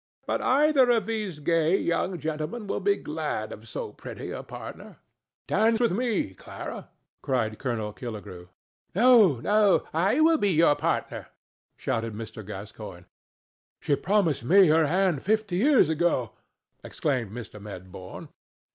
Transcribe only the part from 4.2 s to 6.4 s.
a partner." "Dance with me,